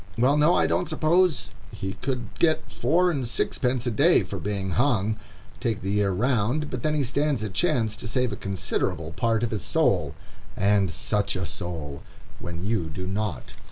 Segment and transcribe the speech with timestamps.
[0.17, 4.71] Well, no, I don't suppose he could get four and sixpence a day for being
[4.71, 5.15] hung,
[5.59, 9.43] take the year round; but then he stands a chance to save a considerable part
[9.43, 13.53] of his soul,—and such a soul!—when you do not.